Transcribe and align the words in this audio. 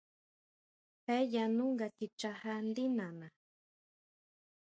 Je 1.03 1.15
yanú 1.33 1.65
nga 1.73 1.87
kichajá 1.95 2.53
ndí 2.67 2.85
nana. 2.97 3.27